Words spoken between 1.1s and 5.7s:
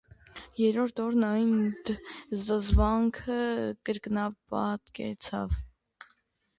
այդ զզվանքը կրկնապատկվեցավ…